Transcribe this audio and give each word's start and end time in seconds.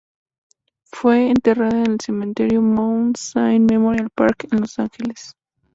Fue 0.87 1.29
enterrada 1.29 1.83
en 1.85 1.91
el 1.91 1.99
Cementerio 2.01 2.59
Mount 2.63 3.17
Sinai 3.17 3.59
Memorial 3.59 4.09
Park 4.09 4.47
en 4.51 4.61
Los 4.61 4.79
Ángeles. 4.79 5.35